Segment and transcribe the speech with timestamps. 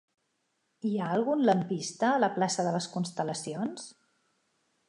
[0.91, 3.89] Hi ha algun lampista a la plaça de les Constel·lacions?